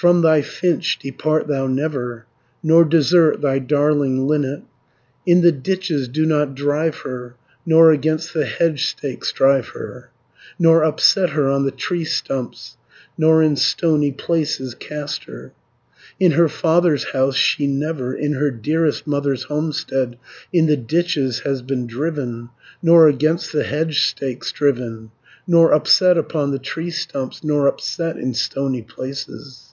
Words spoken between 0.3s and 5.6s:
finch depart thou never, Nor desert thy darling linnet; In the